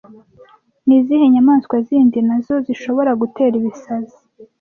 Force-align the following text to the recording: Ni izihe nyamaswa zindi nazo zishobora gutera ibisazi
Ni 0.85 0.95
izihe 0.99 1.25
nyamaswa 1.33 1.75
zindi 1.87 2.17
nazo 2.27 2.55
zishobora 2.67 3.11
gutera 3.21 3.53
ibisazi 3.61 4.17